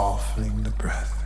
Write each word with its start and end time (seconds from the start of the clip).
softening 0.00 0.62
the 0.62 0.70
breath. 0.70 1.19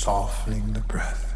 Softening 0.00 0.72
the 0.72 0.80
breath. 0.80 1.29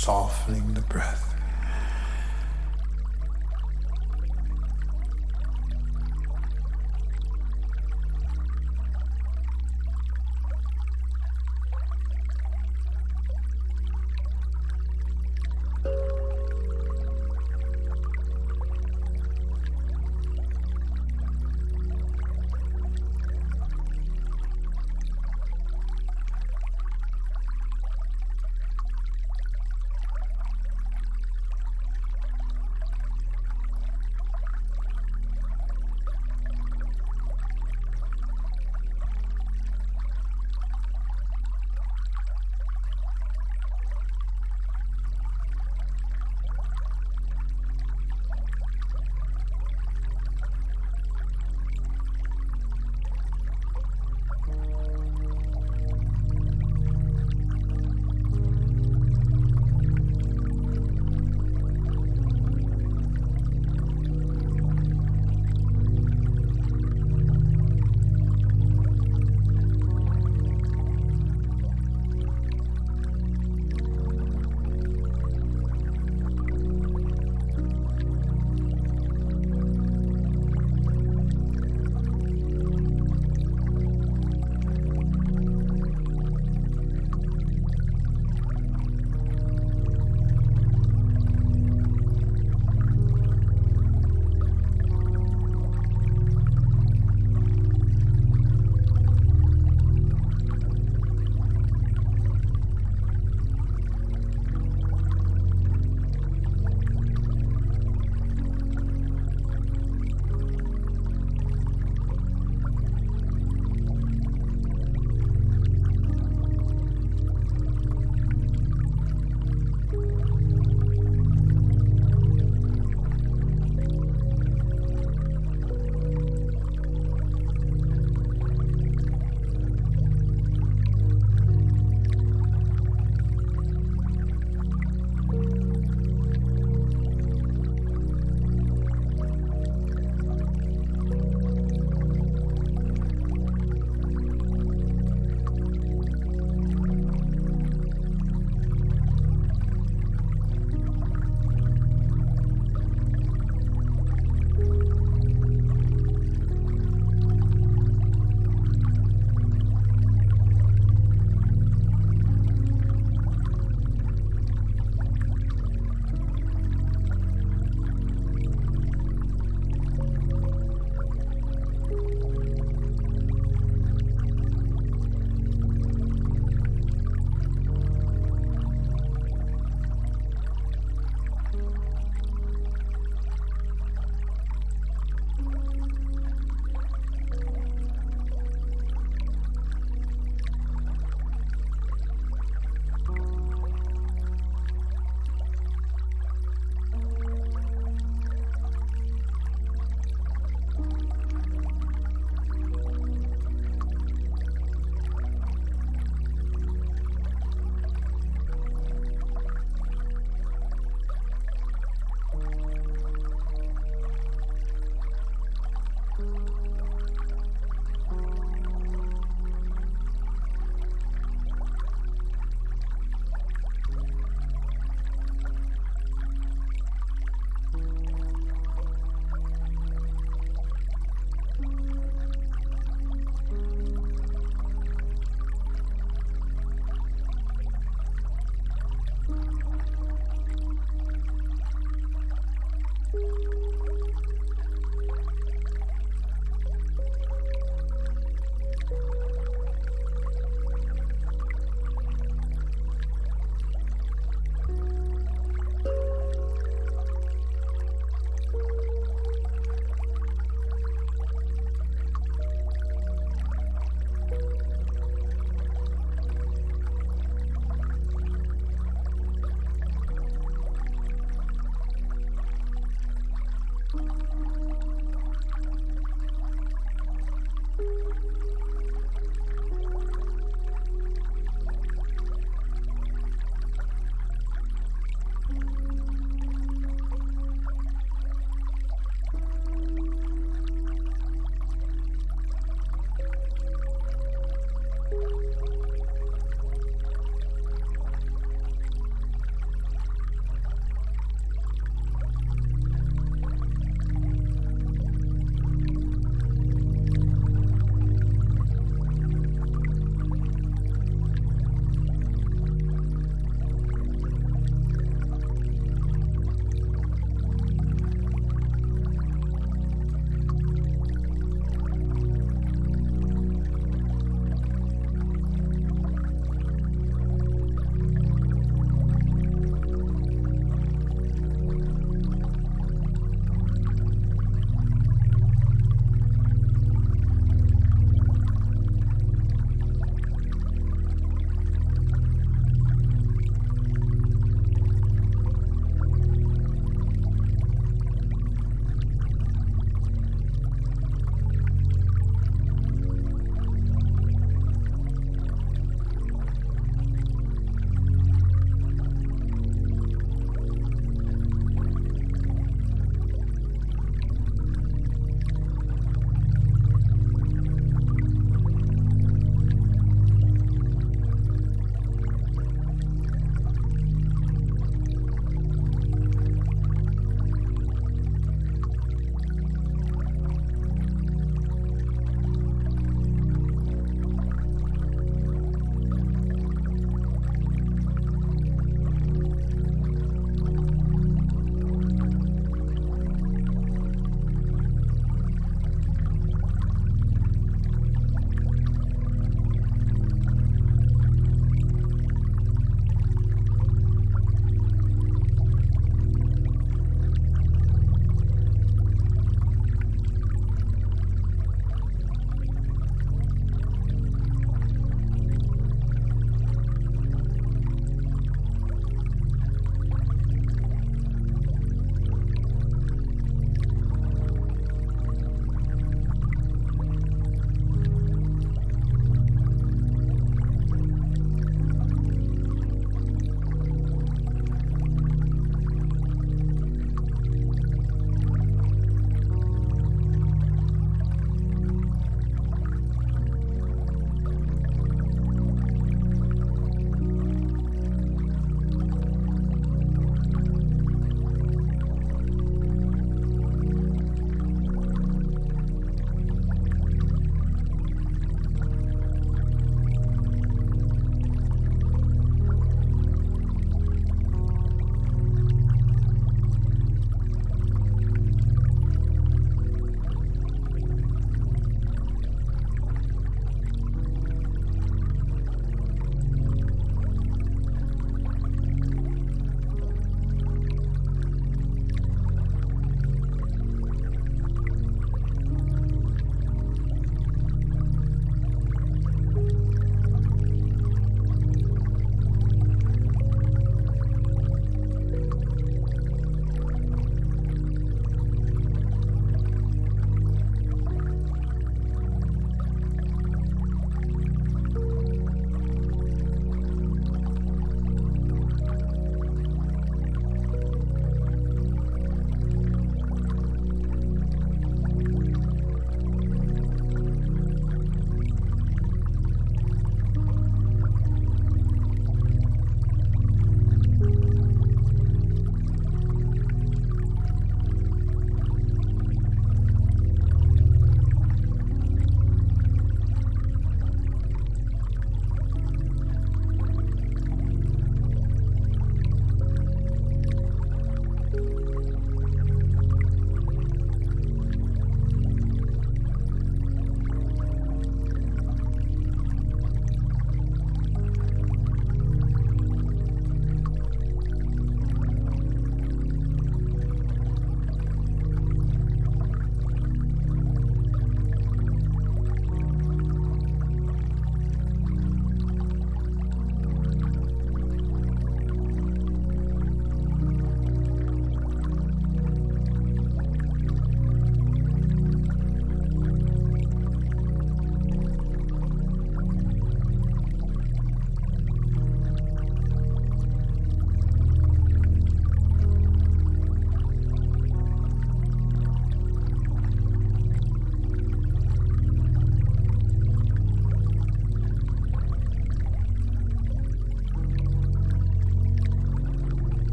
Softening 0.00 0.72
the 0.72 0.80
breath. 0.80 1.29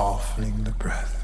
Softening 0.00 0.64
the 0.64 0.70
breath. 0.70 1.19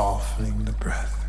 Softening 0.00 0.64
the 0.64 0.72
breath. 0.72 1.19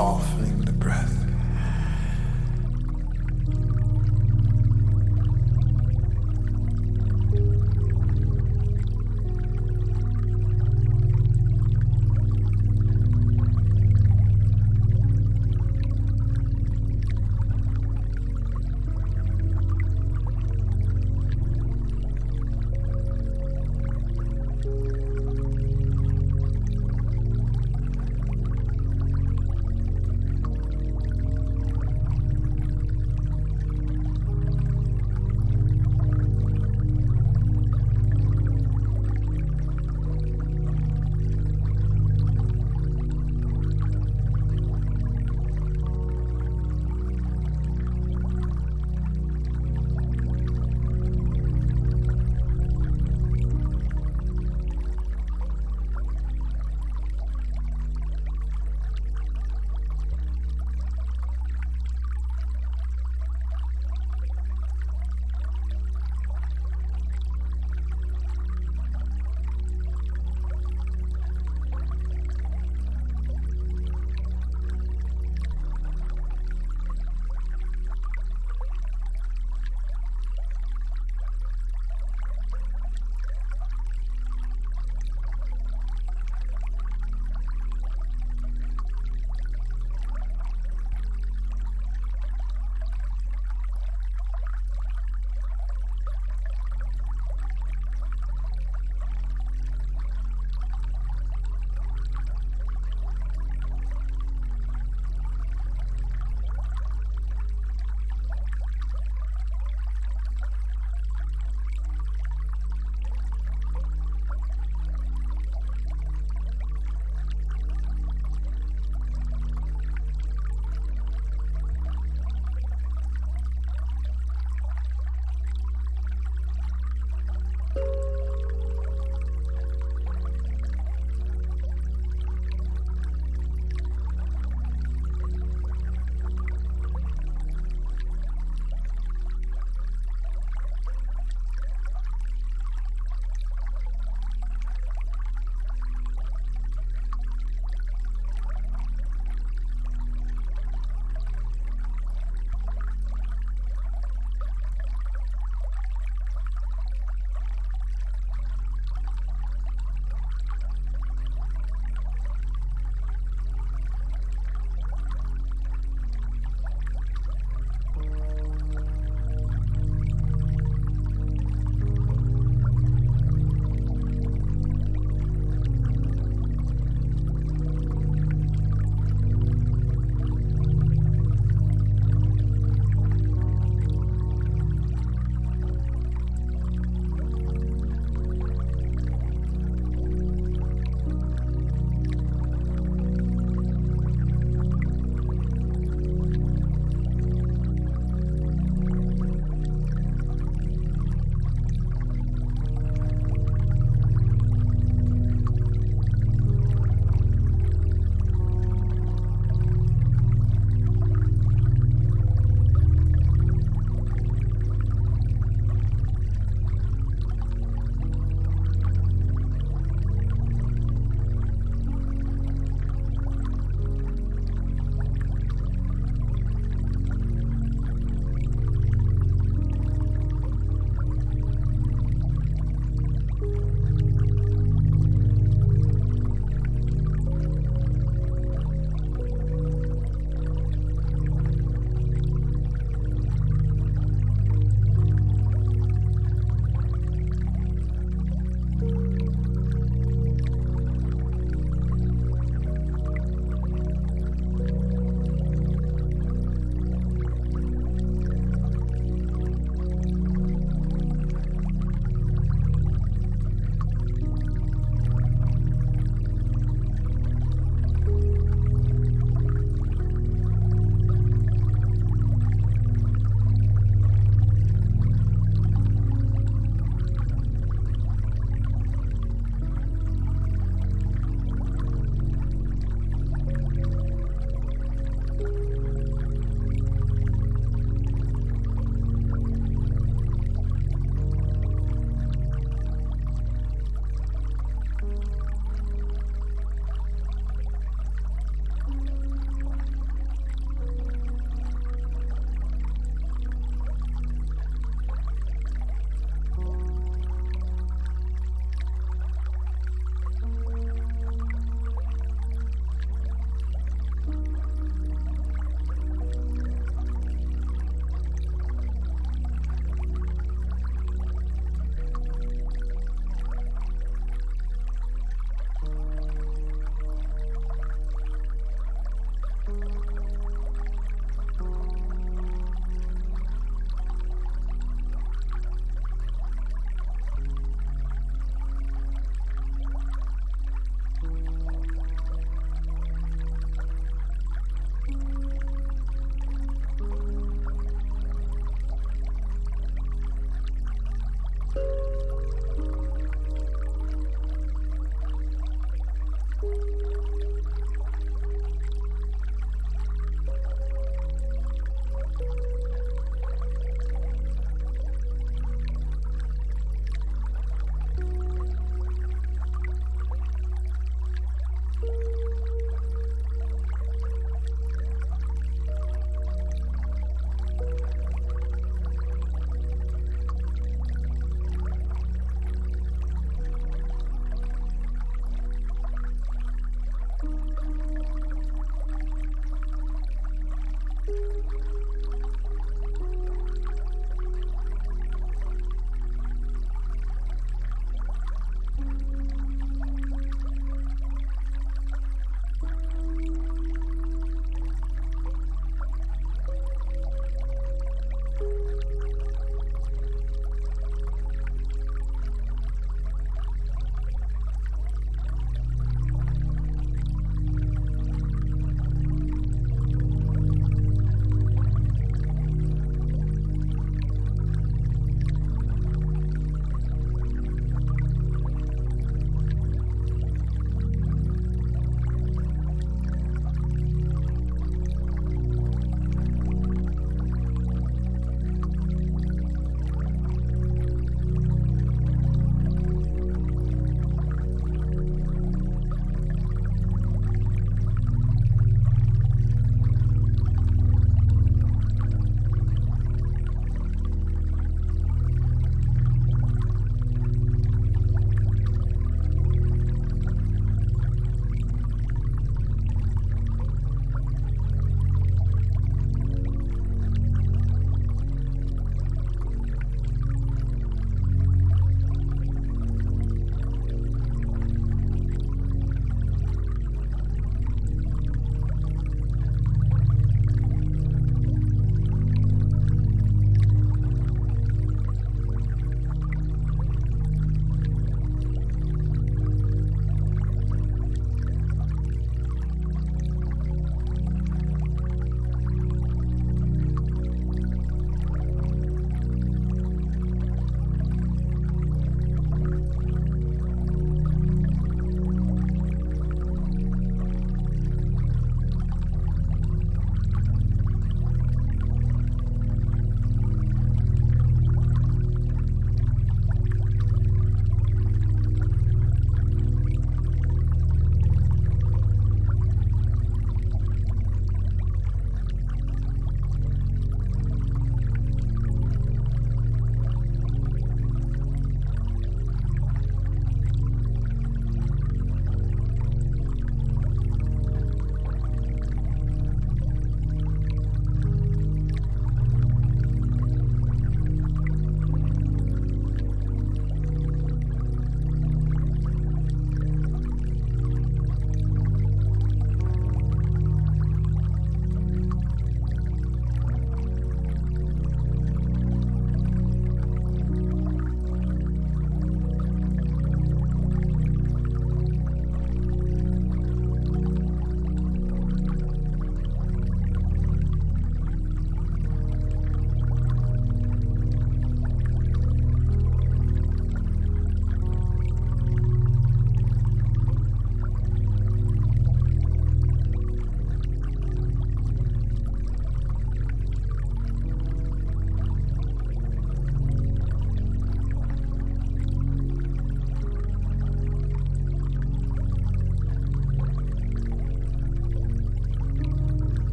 Softening 0.00 0.39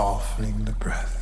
softening 0.00 0.64
the 0.64 0.72
breath. 0.72 1.19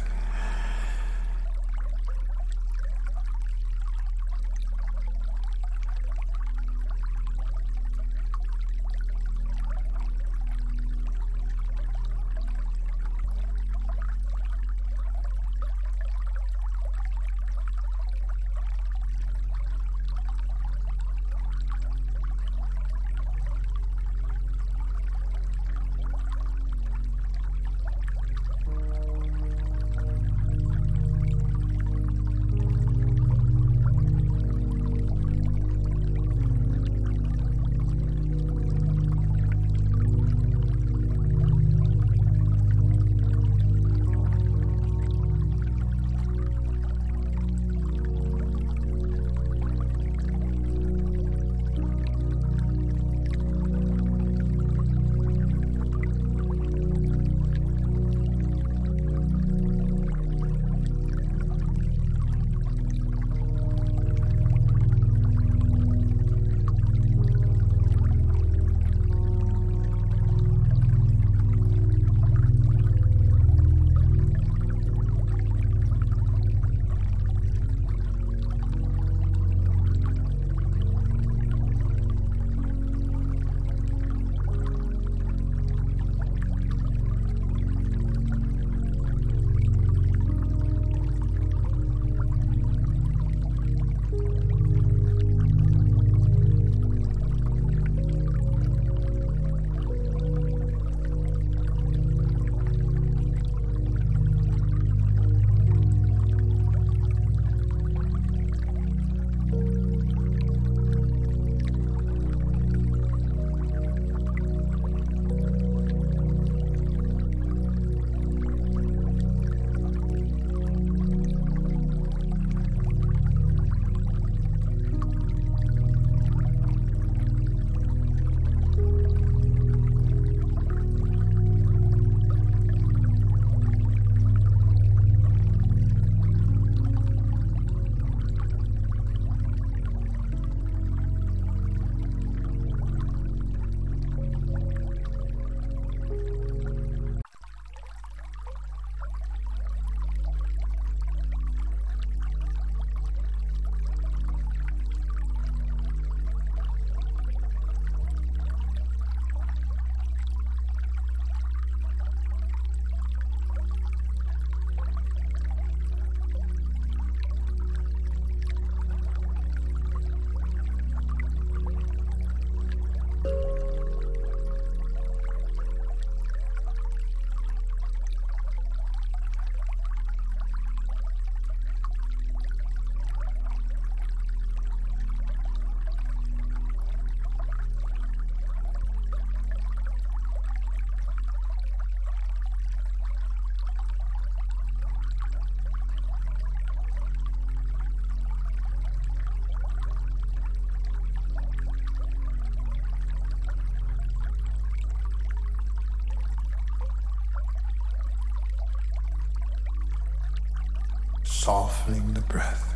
Softening 211.48 212.12
the 212.12 212.20
breath. 212.20 212.67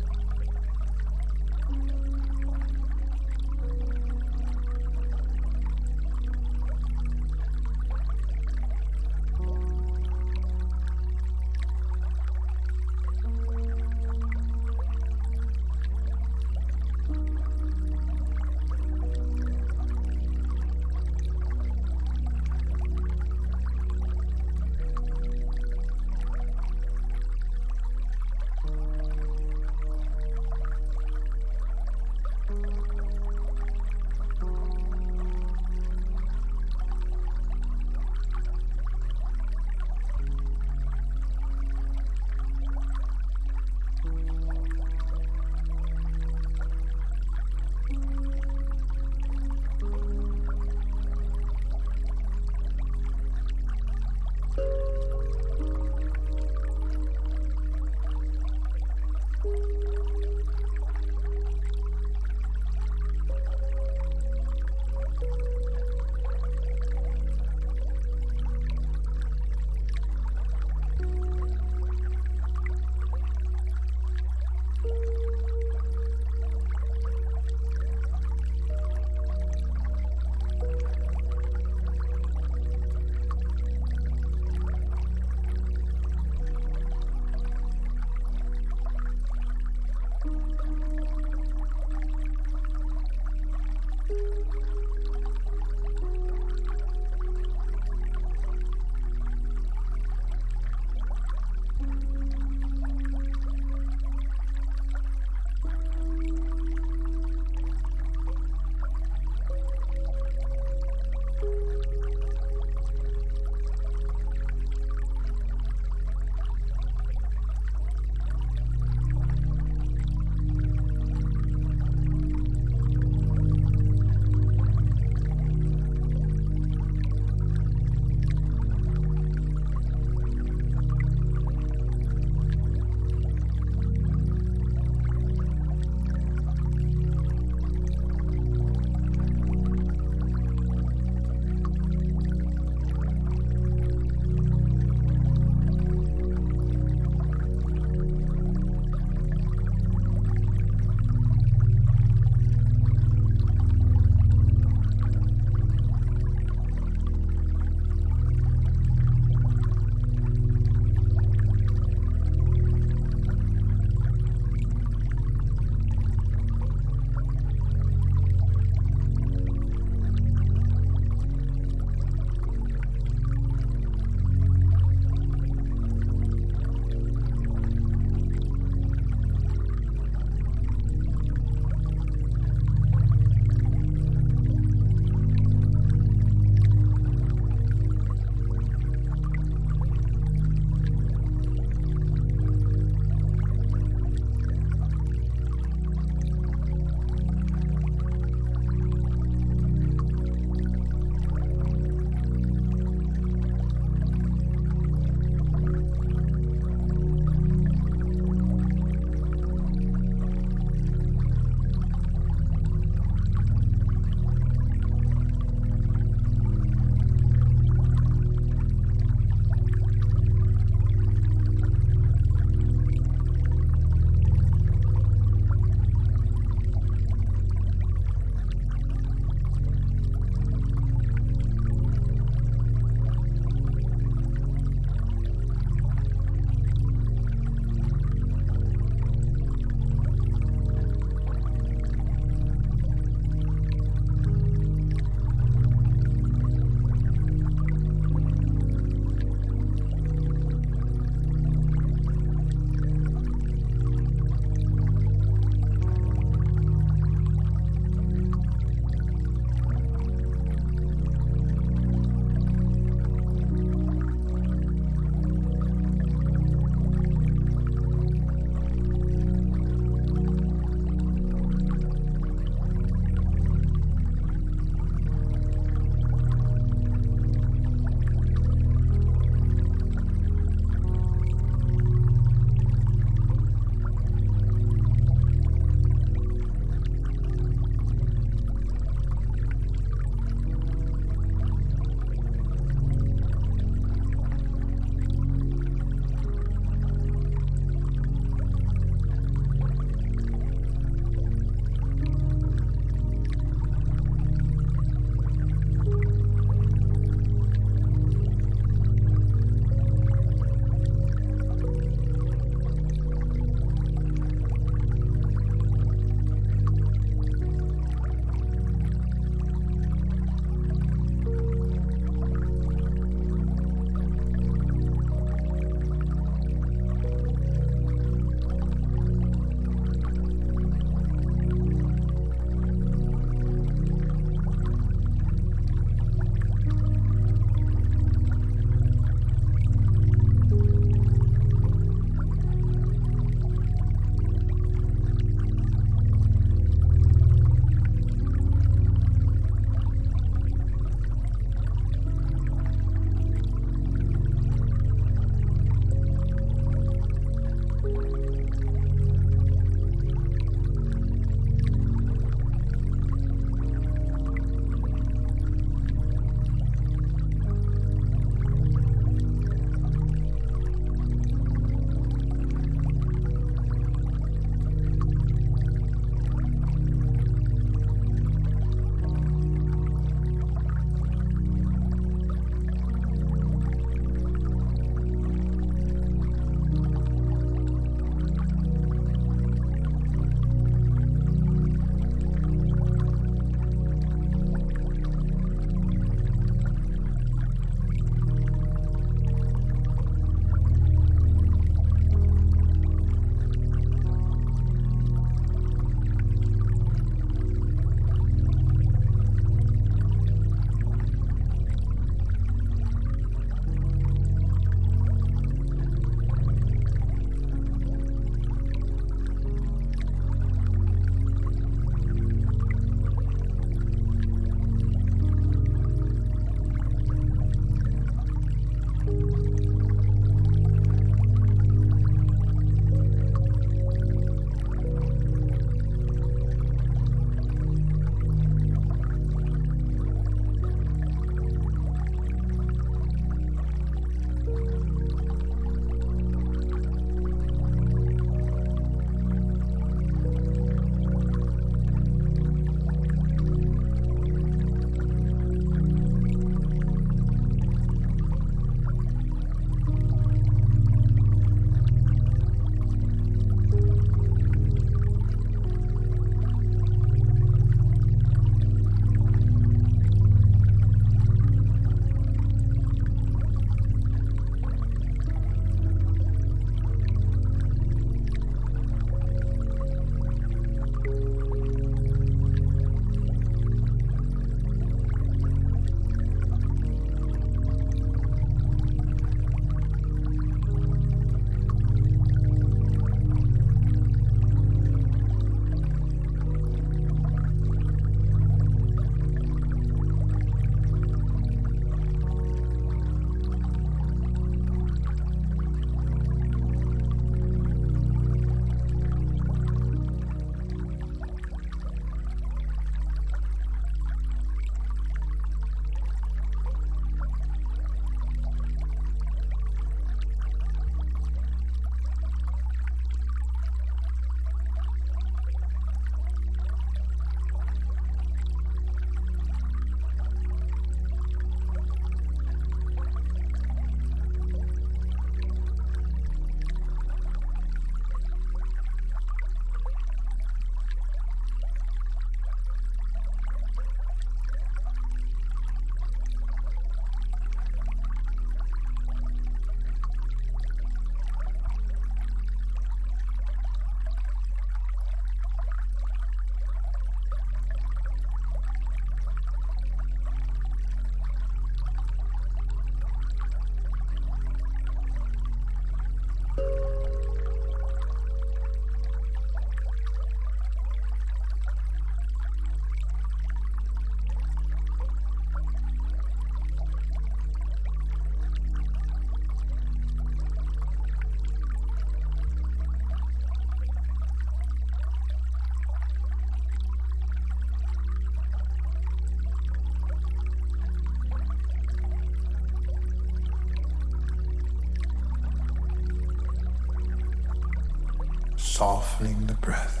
Softening 598.81 599.45
the 599.45 599.53
breath. 599.53 600.00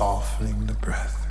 Softening 0.00 0.64
the 0.64 0.72
breath. 0.72 1.29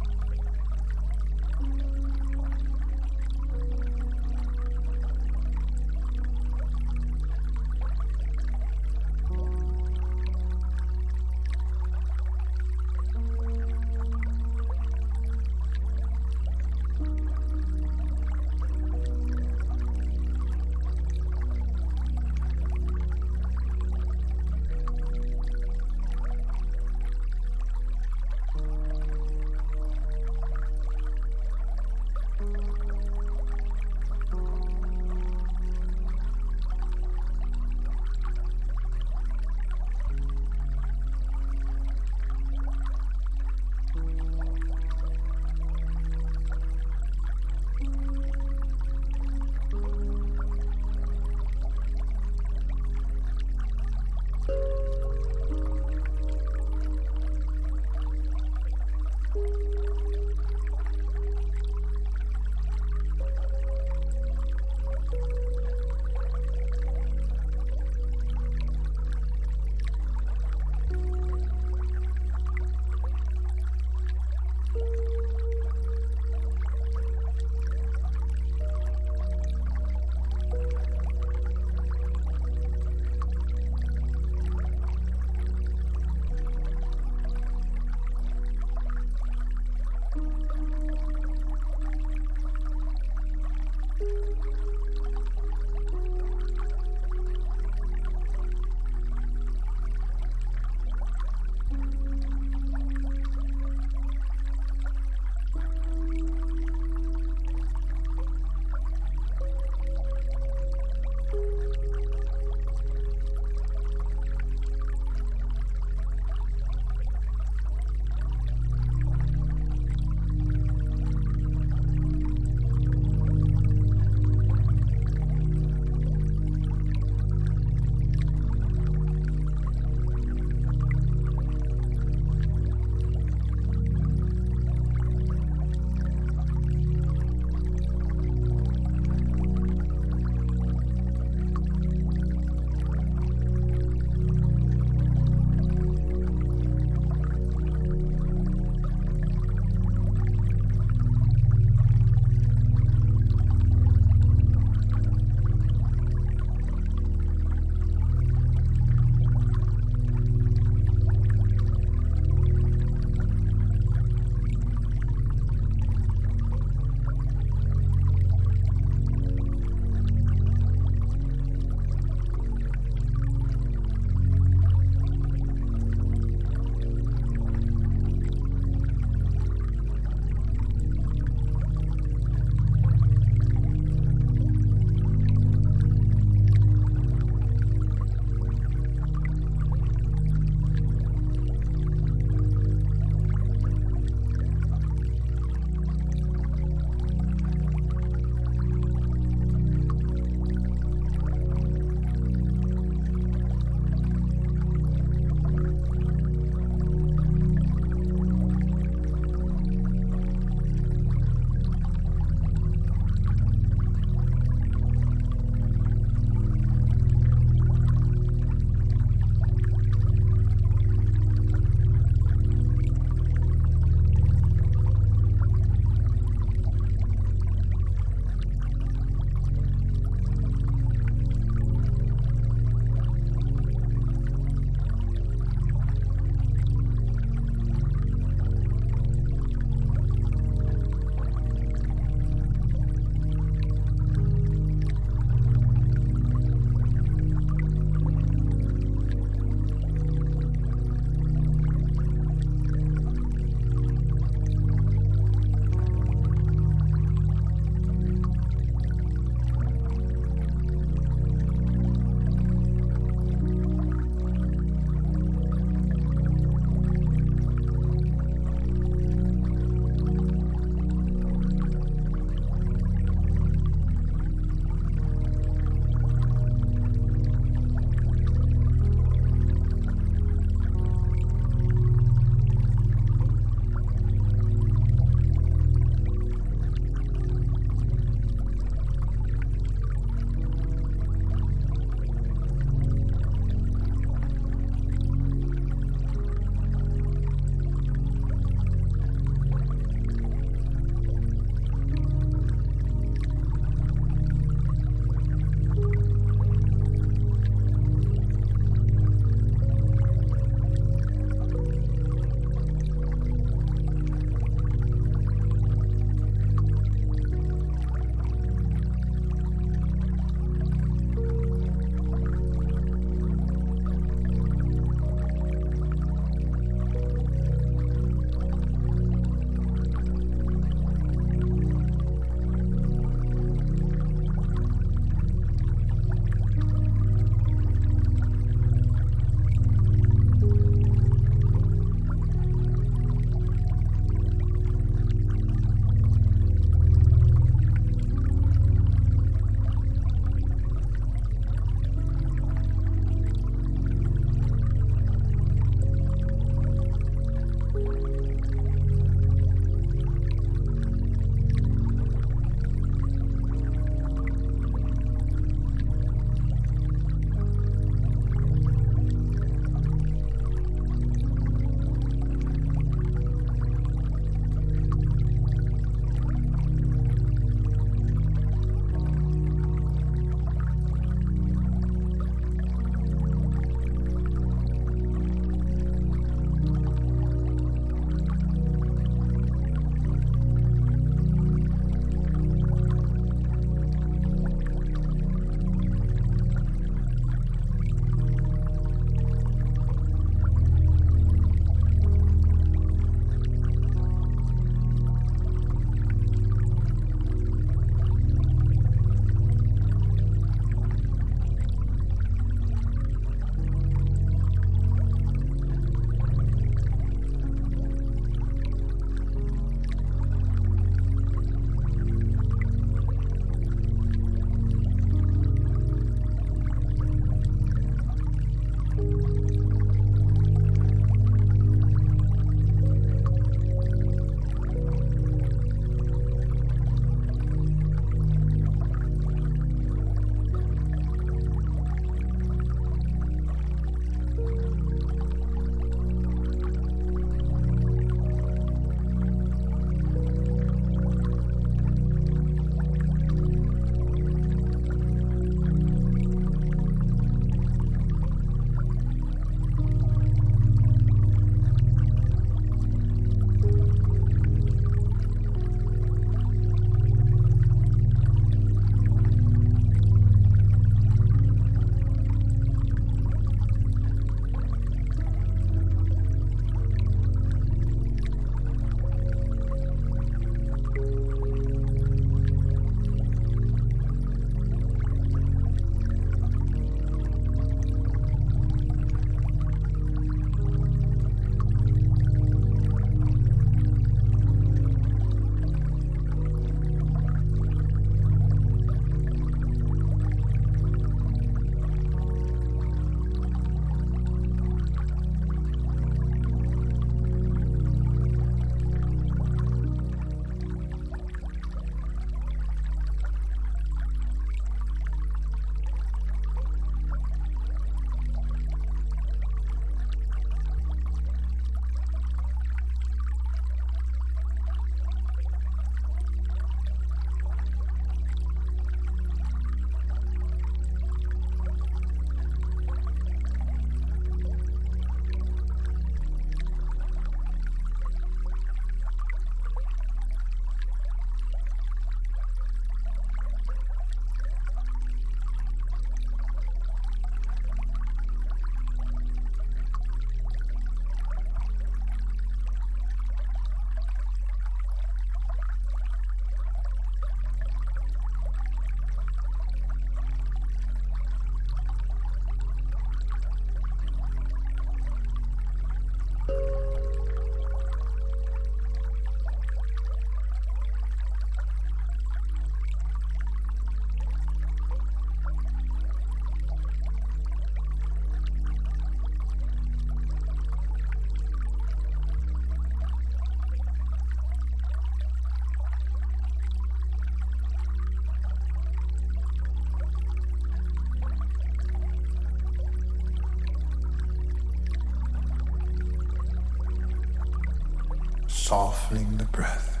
Softening 598.71 599.35
the 599.35 599.43
breath. 599.43 600.00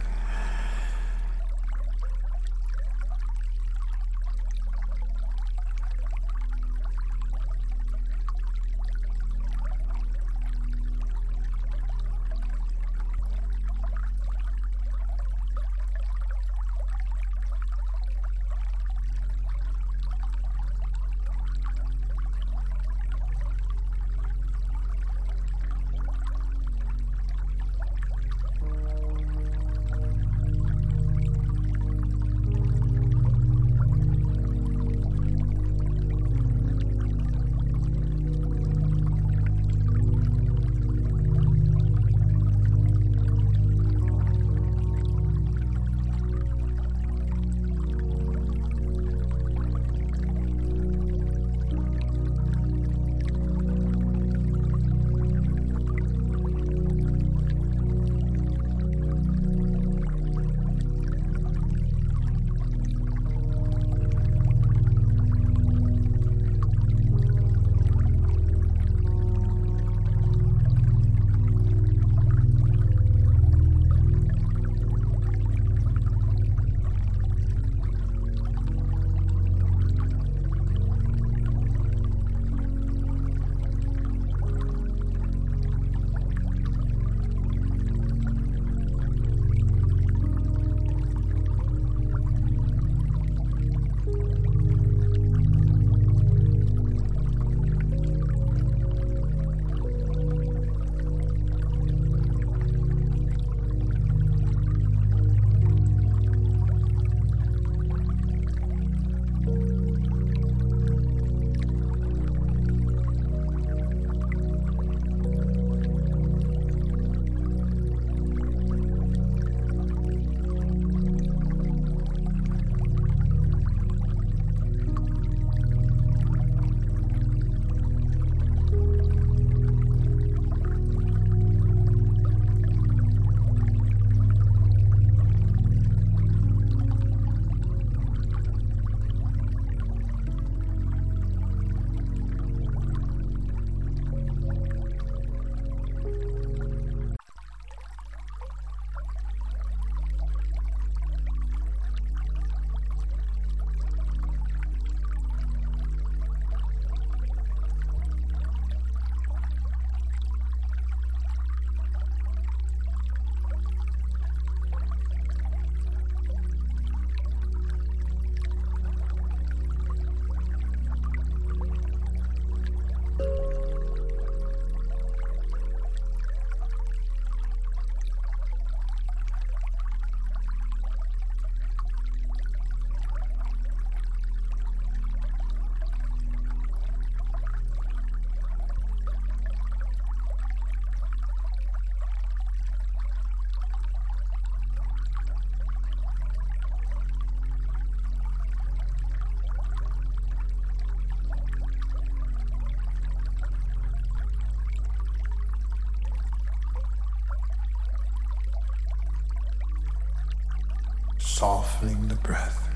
Softening 211.41 212.07
the 212.07 212.13
breath. 212.13 212.70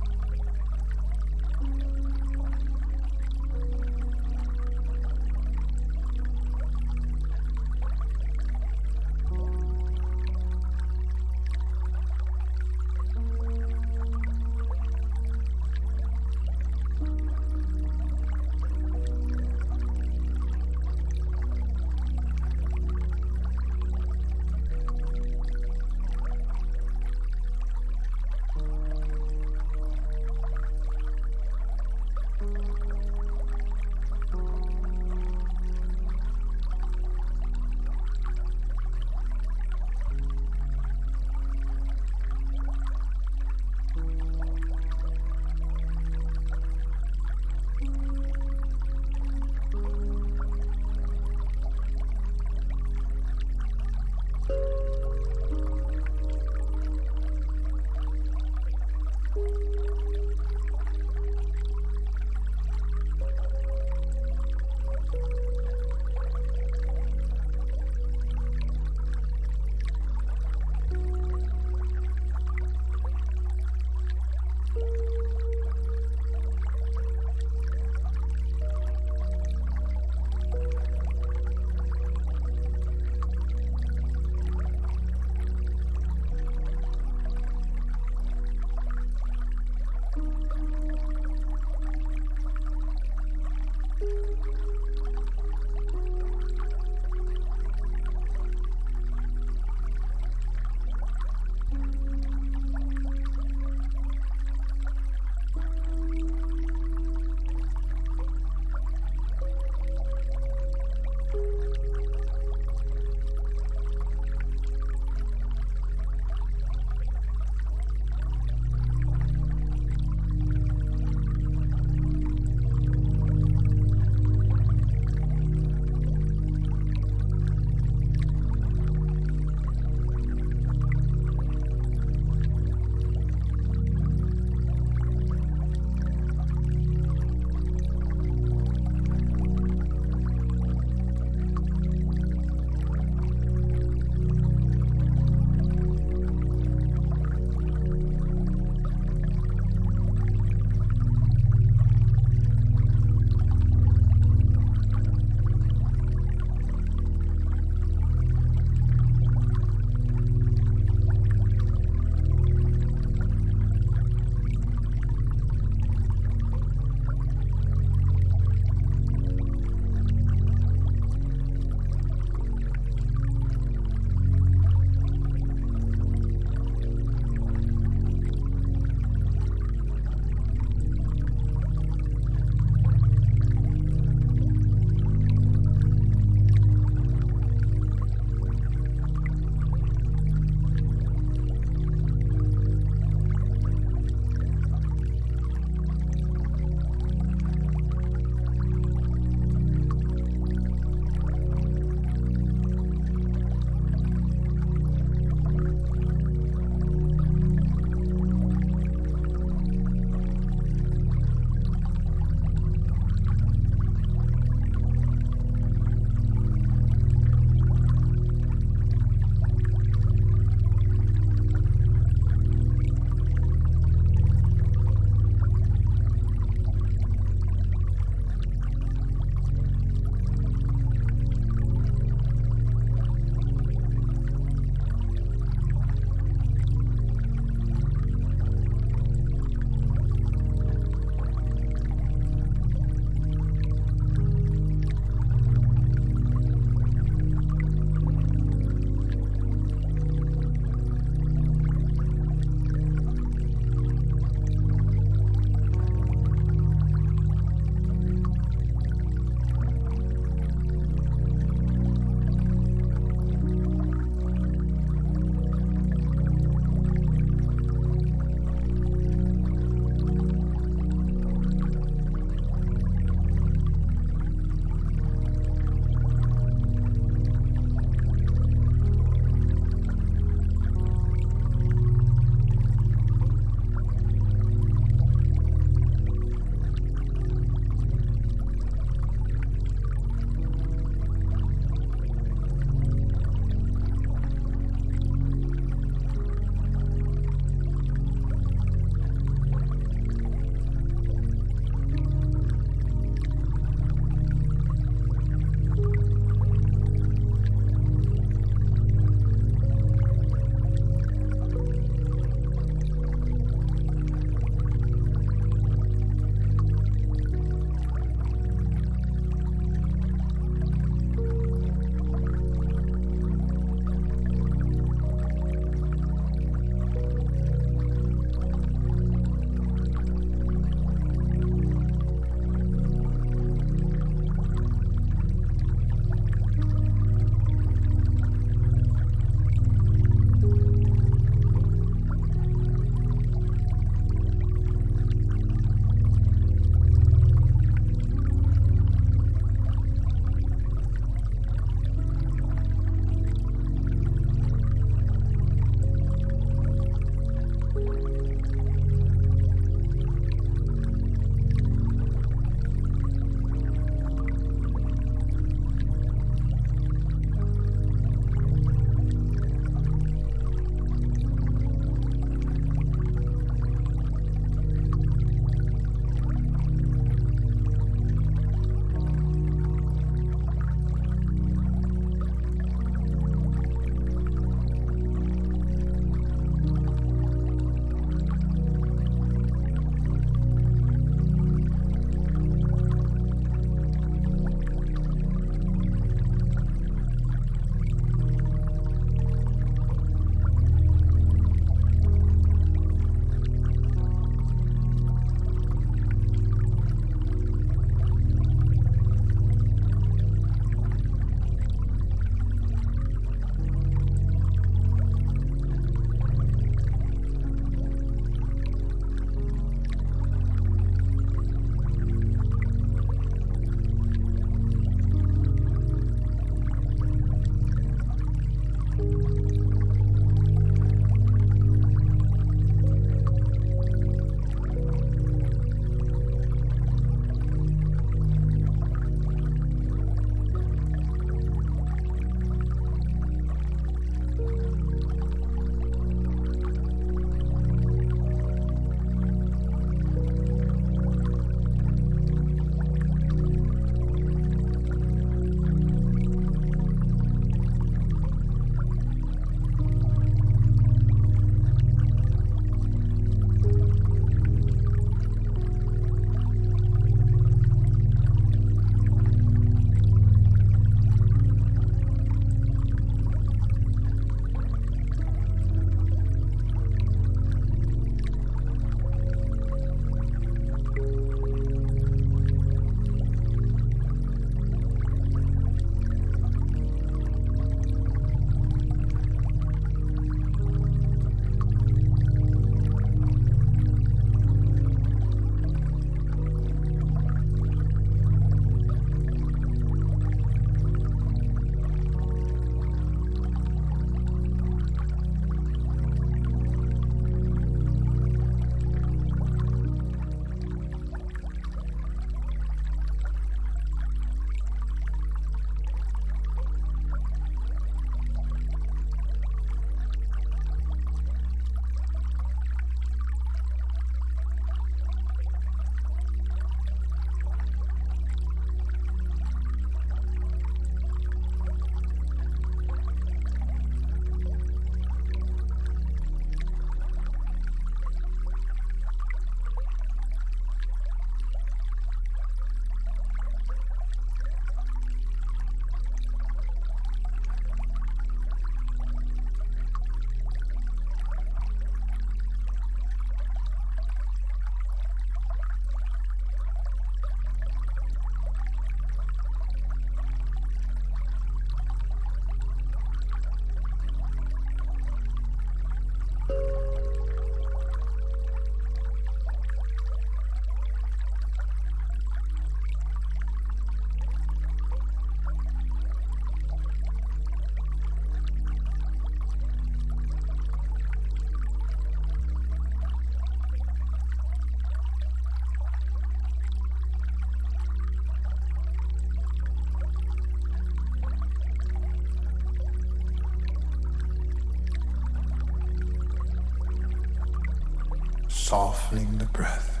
Softening 598.71 599.37
the 599.37 599.43
breath. 599.47 600.00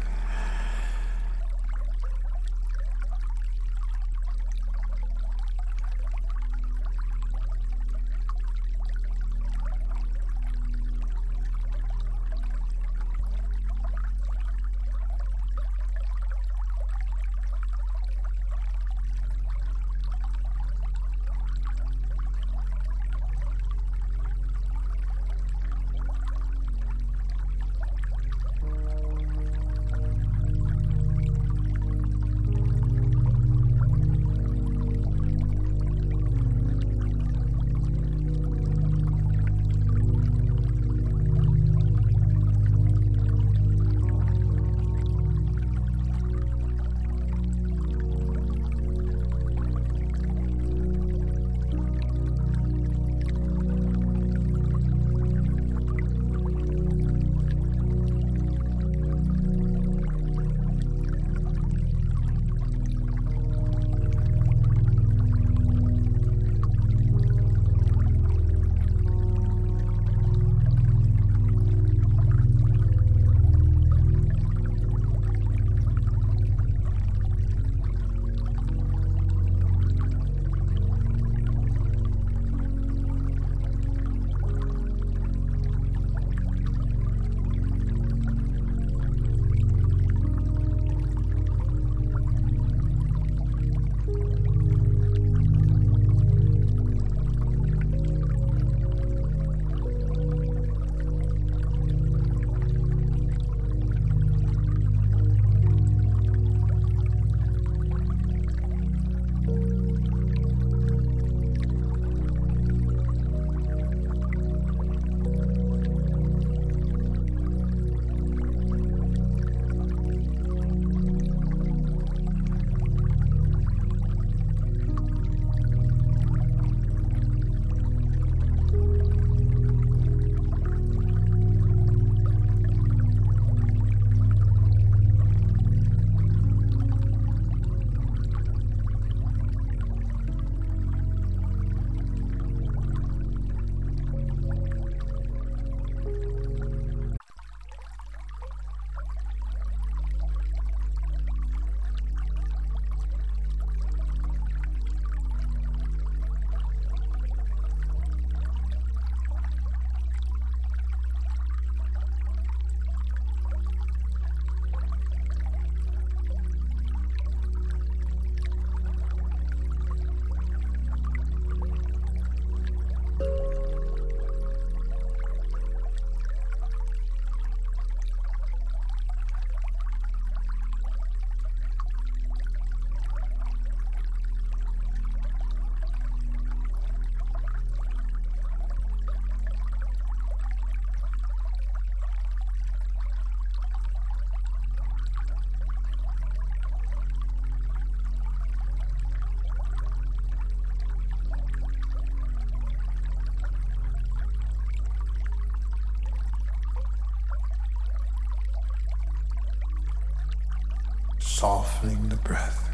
Softening 211.41 212.07
the 212.09 212.15
breath. 212.17 212.70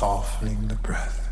Softening 0.00 0.66
the 0.68 0.74
breath. 0.76 1.29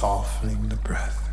Softening 0.00 0.66
the 0.70 0.76
breath. 0.76 1.29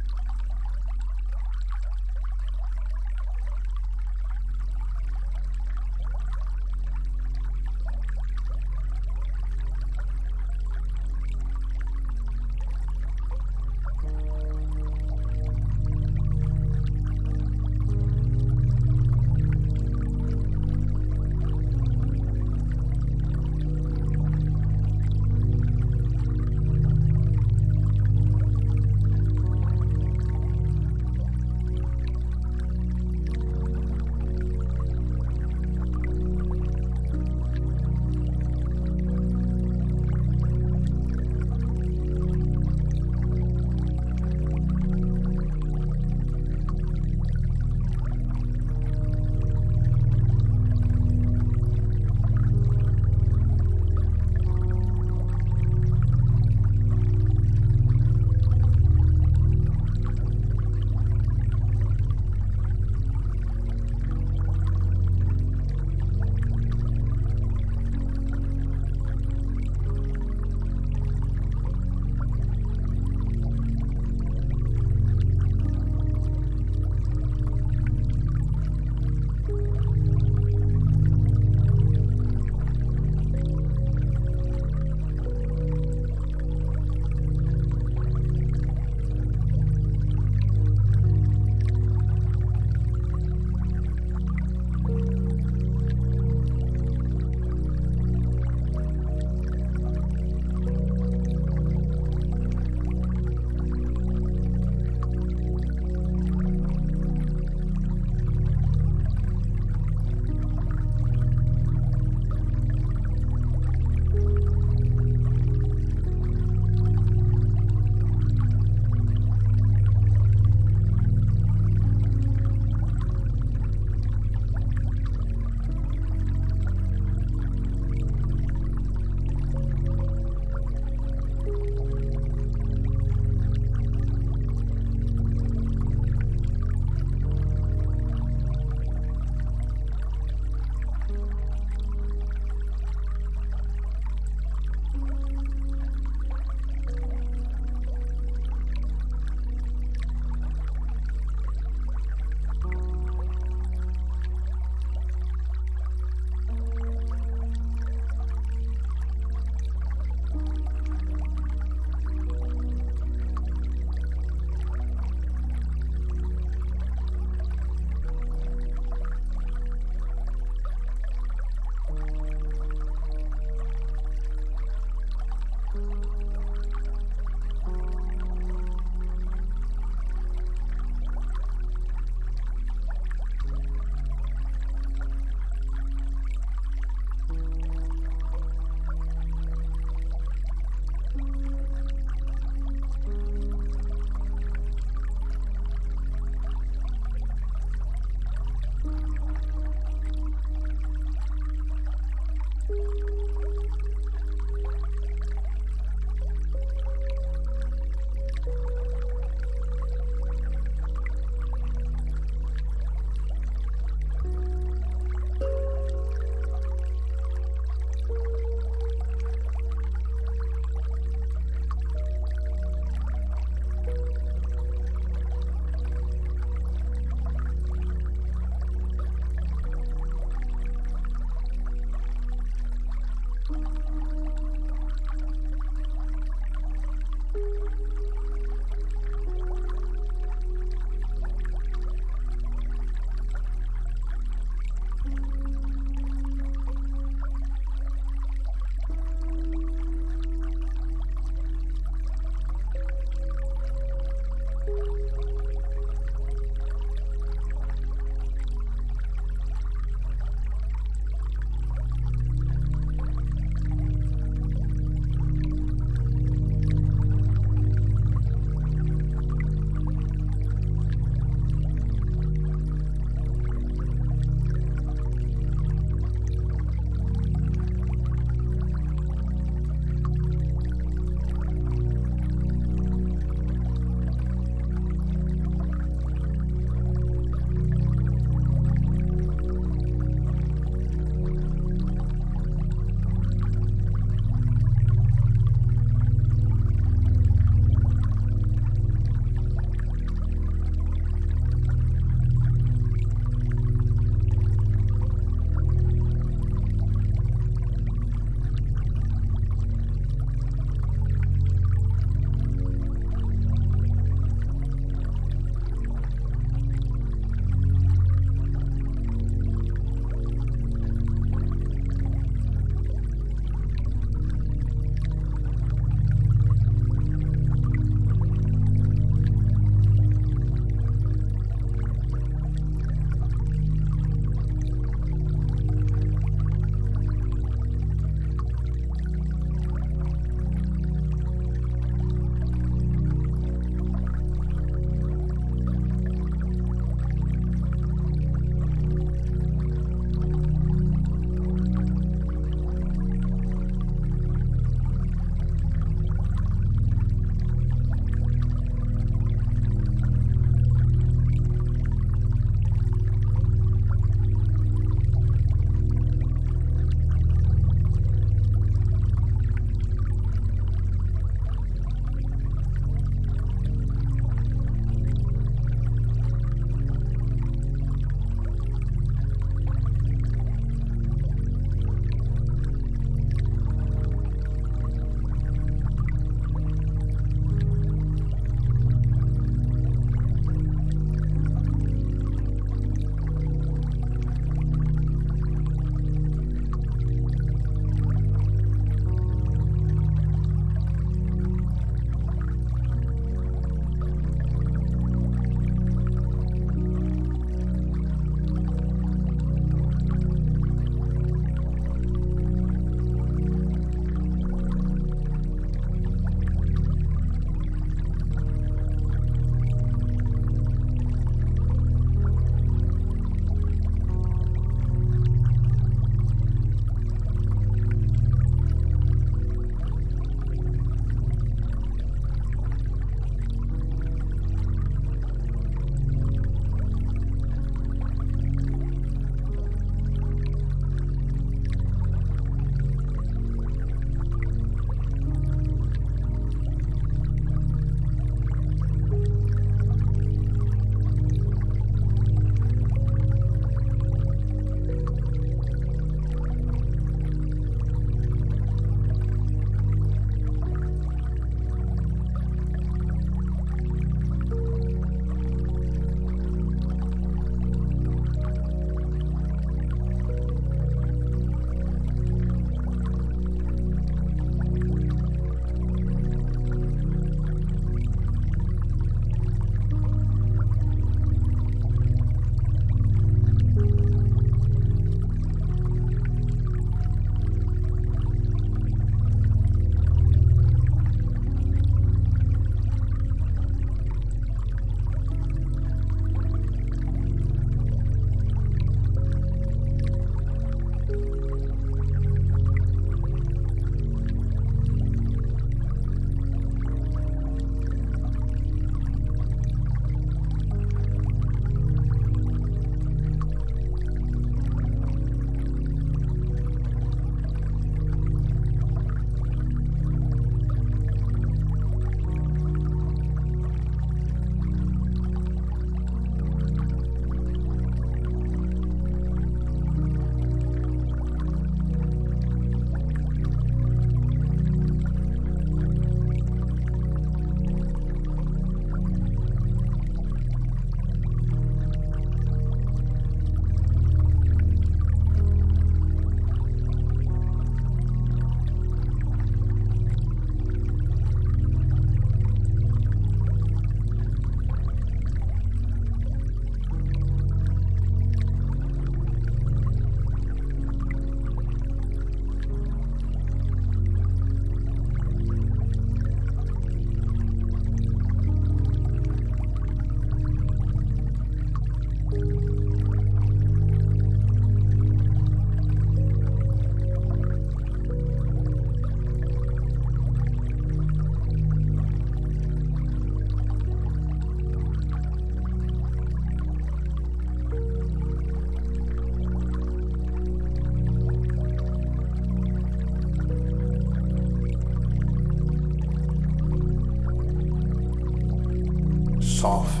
Softening 599.61 600.00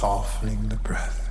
softening 0.00 0.66
the 0.70 0.76
breath. 0.76 1.29